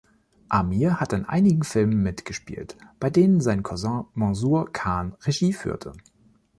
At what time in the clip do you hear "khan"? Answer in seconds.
4.73-5.15